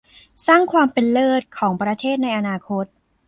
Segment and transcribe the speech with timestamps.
[0.47, 2.85] สร้างความเป็นเลิศของประเทศในอนาคต